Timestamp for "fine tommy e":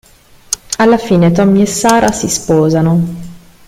0.97-1.65